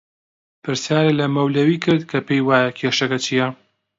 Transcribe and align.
پرسیارت 0.63 1.11
لە 1.19 1.25
مەولەوی 1.35 1.81
کرد 1.83 2.01
کە 2.11 2.19
پێی 2.27 2.45
وایە 2.47 2.69
کێشەکە 2.79 3.17
چییە؟ 3.25 3.47